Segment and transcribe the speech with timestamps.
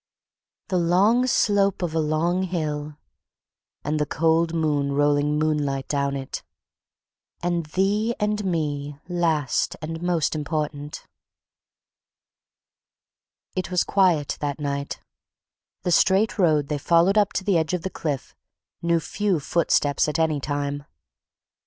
[0.69, 2.97] "The long slope of a long hill."
[3.83, 6.41] "And the cold moon rolling moonlight down it."
[7.43, 11.05] "And thee and me, last and most important."
[13.55, 17.91] It was quiet that night—the straight road they followed up to the edge of the
[17.91, 18.33] cliff
[18.81, 20.83] knew few footsteps at any time.